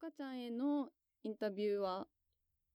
[0.00, 0.88] かちゃんへの
[1.24, 2.06] インタビューは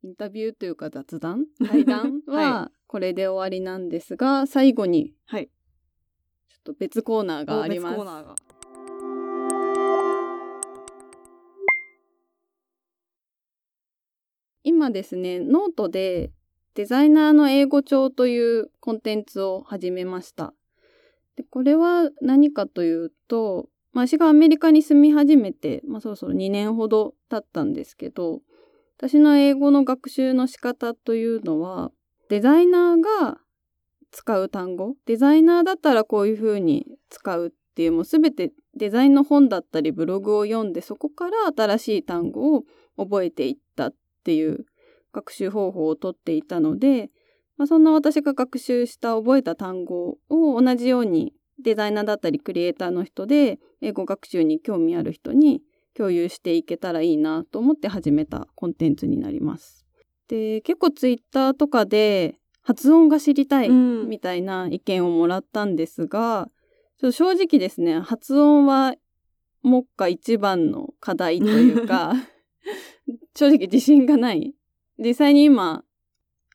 [0.03, 1.47] インタビューというか雑談？
[1.67, 2.35] 対談は
[2.69, 5.47] はこれで終わりなんですが、最後にはい。
[5.47, 8.35] ちょっと別コーナーがあります別コーナーが。
[14.61, 16.31] 今ですね、ノートで
[16.75, 20.53] デザイナーの英語帳というコンテンツを始めました。
[21.35, 28.41] でこれは何かというと、まあ、私がアメリカに住み始めて、まあ、そろそろ2年ほど経ったんですけど、
[28.97, 31.91] 私の英語の学習の仕方というのは、
[32.27, 33.37] デザイナーが
[34.11, 42.63] 使う単語、デザイナーだったらこういう風に使うっていう、もうすべてデザインの本だったりブログを読んで、そこから新しい単語を
[42.97, 44.65] 覚えていったっていう
[45.13, 47.11] 学習方法をとっていたので、
[47.55, 55.61] まあ、そんな私が学習した覚えた単語を同じようにデザイナーだったりクリエイターの人で英語学習に興味ある人に
[55.95, 59.85] 共有していけたらいいなと思って始めたコンテンツになります。
[60.27, 66.49] で、結構ツイッターとかで発音が知りたいうんみたいな意見をもらったんですが、
[66.97, 68.95] ちょっと正直ですね、発音は
[69.63, 72.13] 目下一番の課題というか、
[73.35, 74.53] 正直自信がない。
[74.97, 75.83] 実際に今、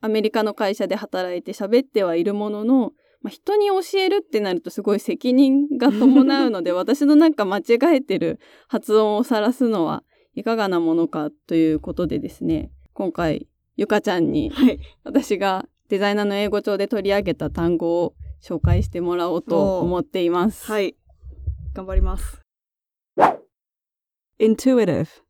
[0.00, 2.92] アメリカの会社で働いて喋ってはいるものの、
[3.22, 7.62] まあ、人に教えるってなるとすごい責任が伴うので、 私のなんか間違
[7.96, 10.04] えてる発音を晒すのは
[10.34, 14.78] いかがなものかということでですね、今回、ゆかちゃんにはい。
[15.04, 20.66] 私がデザイナーの英語帳で取り上げた単語を紹介してもらおうと思っています。
[20.66, 20.96] はい。
[21.74, 22.40] 頑張ります。
[24.40, 25.22] intuitive.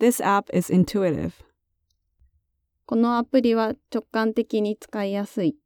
[0.00, 1.32] This app is intuitive.
[2.84, 5.56] このアプリは直感的に使いやすい。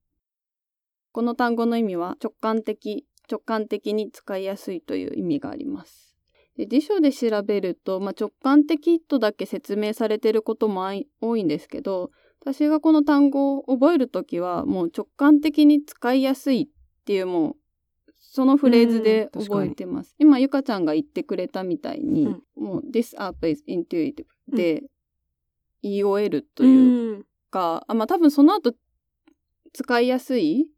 [1.16, 6.14] この単語の意味は直感的、直感的に使いやすいという意味があります。
[6.58, 10.86] で辞書で調べると、まあ、直感的とだけ説明されていることも
[11.22, 12.10] 多いんですけど、
[12.42, 17.56] 私がこの単語を覚えるときはもう直感的に使いやすいっていうもう
[18.18, 20.14] そのフレーズで覚えてます。
[20.18, 24.82] 今ゆかちゃんが言ってくれたみたいに、うんもう This app is intuitive で、
[25.82, 28.74] EOL といううんか、あ、まあ多分その後
[29.72, 30.68] 使いやすい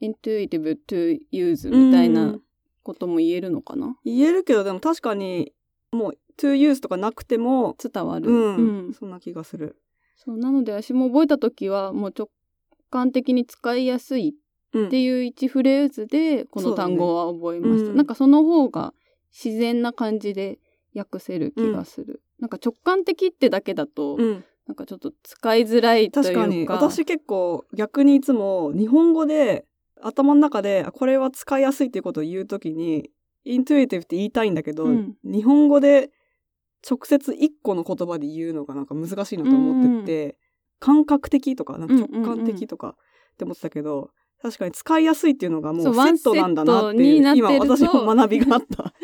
[0.00, 2.36] intuitive to use みたいな
[2.82, 3.96] ことも言えるのかな？
[4.04, 5.52] 言えるけど、でも確かに、
[5.92, 8.30] もう、to use とかなくても、伝わる。
[8.30, 9.76] うん、そんな気がする。
[10.16, 12.28] そう、なので私も覚えたときはもう直
[12.90, 14.34] 感的に使いやすい
[14.72, 17.82] うんっていう一フレーズでこの単語は覚えました。
[17.84, 18.92] ねうんなんかその方が
[19.32, 20.58] 自然な感じで
[20.94, 22.20] 訳せる気がする。
[22.40, 24.44] なんか直感的ってだけだと、うん。
[24.66, 26.30] なんかちょっと使いづらいというか。
[26.30, 26.66] 確かに。
[26.66, 29.64] 私結構逆にいつも日本語で
[30.02, 33.10] 頭の中であこれは使いやすいっていうことを言うときに、
[33.44, 36.10] イントゥイティブって言いたいんだけど、うん日本語で
[36.88, 40.38] 直接一個の言葉で言うのがなんか難しいなと思ってて、
[40.78, 42.90] 感覚的とか、なんか直感的とか
[43.32, 44.10] って思ってたけど、
[44.40, 48.94] 確かに使いやすいっていうのがもうセットなんだなっていう、今私も学びがあった。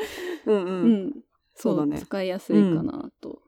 [0.47, 0.66] うんうん。
[0.84, 1.15] うん。
[1.56, 3.43] そうだね使いやすいかなと。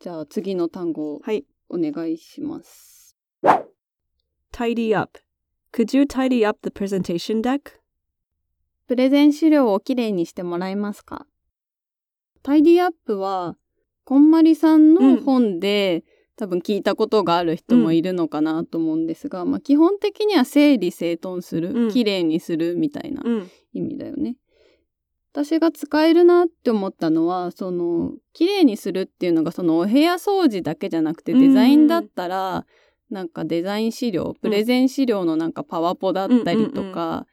[0.00, 1.44] じゃあ次の単語をはい。
[1.68, 3.16] お願いします。
[4.52, 5.20] tidy up.
[5.72, 7.78] Could you tidy up the presentation deck?
[8.88, 11.26] プレゼン資料をきれいにしてもらえますか？
[12.42, 13.56] タイディアップは、
[14.04, 16.02] こんまりさんの本で、
[16.36, 23.50] 多分聞いたことがある人もいるのかなと思うんですが、まあ基本的には整理整頓する、うんきれいにするみたいなうん。
[23.72, 24.34] 意味だよね。
[25.32, 32.66] 私が使えるなって思ったのは、その、綺麗にするっていうのが、そのお部屋掃除だけじゃなくて、うんデザインだったら、
[33.10, 37.26] なんかデザイン資料、プレゼン資料のなんかパワポだったりとか、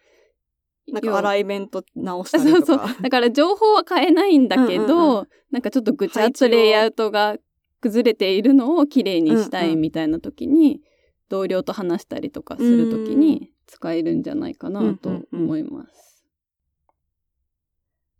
[0.91, 2.65] なん要かアライメント直したりとか。
[2.65, 3.01] そうそう。
[3.01, 7.37] だから情報は変えないんだけど、うんうんうなんかちょっとぐちゃっとレイアウトが
[7.79, 10.81] 崩れているのを綺麗にしたうんうんいみたいな時に、
[11.29, 16.25] 同僚と話したりとかする時に使えるんじゃないかなと思います。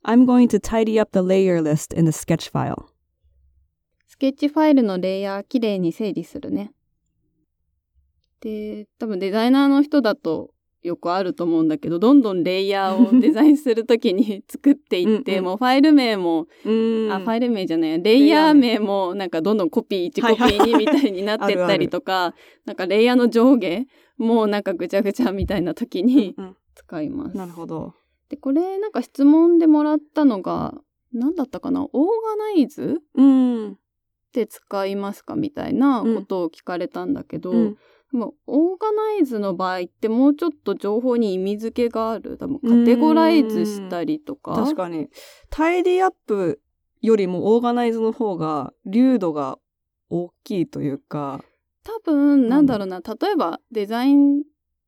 [0.03, 2.85] I'm going to tidy up the layer list in the sketch file.
[4.05, 6.72] スケッチファイルのレイヤーきれいに整理するね。
[8.41, 10.53] で、多分デザイナーの人だと
[10.84, 15.43] よくあると思うんだけど、どんどんレイヤーを デザインするときに 作っていって、うんうん。
[15.45, 17.11] もうファイル名も、うん。
[17.11, 22.35] あ、ファイル名じゃないや、レイヤー名もなんかどんどんコピー1コピー2みたいになってったりとか、
[22.66, 23.85] なんかレイヤーの上下
[24.17, 27.37] もうなんかぐちゃぐちゃみたいな時にうん使います。
[27.37, 27.93] なるほど。
[28.29, 30.79] で、これなんか質問でもらったのが、
[31.11, 31.84] 何だったかな？
[31.84, 33.72] オーガナイズうん。
[33.72, 33.75] っ
[34.31, 37.78] て使いますかみたいなことを聞かれたんだけど、うん
[38.14, 42.38] オーガナイズの場合ってもうちょっと情報に意味付けがある。
[42.38, 44.54] 多分カテゴライズしたりとか。
[44.54, 45.09] 確かに。
[45.50, 46.62] タイディアップ
[47.02, 49.59] よりもオーガナイズの方が流度が
[50.09, 51.44] 大きいというか。
[51.84, 52.88] 多分、なんだろう。
[52.88, 54.44] な、例えばデザイン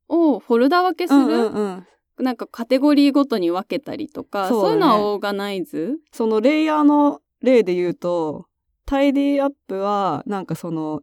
[0.08, 1.86] をフォルダ分けする、うんうん
[2.18, 2.24] うん。
[2.24, 4.74] なんかカテゴリーごとに分けたりとか、そう,、ね。
[4.74, 5.98] いうのはオーガナイズ？
[6.12, 8.46] そのレイヤーの例で言うと、
[8.86, 11.02] タイディアップは、なんかその、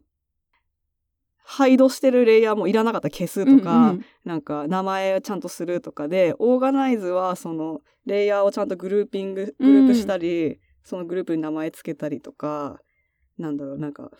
[1.50, 4.04] ハイドしてるレイヤーもいらなかったら消すとか、うんうん。
[4.26, 12.82] なんか名前をちゃんとするとかで、オーガナイズはそのレイヤーをちゃんとグルーピング、グループしたり、そのグループに名前つけたりとか、
[13.38, 14.10] なんだろう、なんか、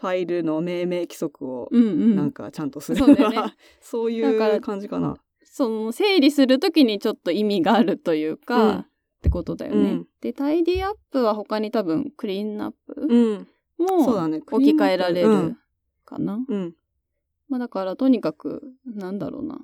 [0.00, 2.16] ファイルの命名規則をうんうん。
[2.16, 3.38] なんかちゃんとするそうだよね。
[3.82, 5.16] そういう感じかな。
[5.42, 8.78] その整理するときにちょっと意味があるというか、うん。
[8.78, 8.86] っ
[9.20, 9.90] てことだよね。
[9.90, 10.08] うん。
[10.20, 13.08] で、タイディアップは他に多分クリーンアップ
[13.78, 13.96] も。
[14.52, 15.48] 置き換えられうん。
[15.48, 15.56] る
[16.04, 16.38] かな。
[16.48, 16.74] うん。
[17.48, 19.58] まあだからとにかく、なんだろうな。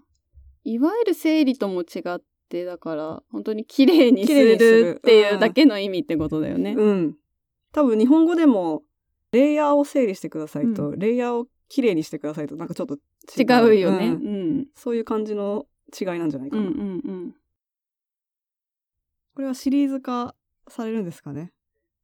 [0.65, 6.75] いわゆる整理とも違って、だから本当に綺麗にするるっていうだけの意味ってことだよね。
[6.77, 7.17] うん。
[7.73, 8.83] 多分日本語でも、
[9.33, 12.97] レイヤーを整理してくださいと、うレイヤーをきれいにしてくださいと、なんかちょっと
[13.39, 13.45] 違
[13.77, 14.09] うよね。
[14.09, 14.67] ううんん。
[14.75, 15.67] そういう感じの
[15.99, 16.63] 違いなんじゃないかな。
[16.63, 17.35] うんうんうん。
[19.35, 20.35] これはシリーズ化
[20.69, 21.53] されるんですかね？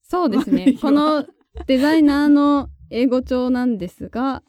[0.03, 0.79] そうですね。
[0.81, 1.27] この
[1.67, 4.43] デザイナーの英語帳なんですが、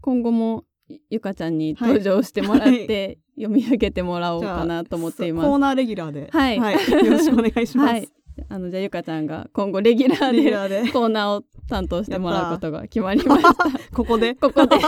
[0.00, 0.64] 今後も
[1.10, 5.48] ゆかちゃんに登場してもらって、読み上げてもらおうかなと思っています。
[5.48, 6.28] コーナーレギュラーで。
[6.30, 6.62] はいよ
[7.12, 7.92] ろしくお願いします。
[7.92, 8.08] はい。
[8.48, 10.90] あの、じゃあゆかちゃんが今後レギュラーで。
[10.92, 13.54] コーナーを担当してもらうことが決まりました。
[13.94, 14.34] ここで？
[14.40, 14.76] ここで。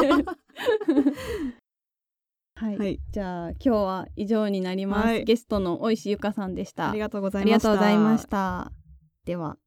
[2.59, 5.07] はい、はいじゃあ今日は以上になります。
[5.07, 6.91] はいゲストの大石ゆかさんでした。
[6.91, 7.69] ありがとうござあいました。
[7.69, 8.73] りがとうございました。
[9.25, 9.59] では。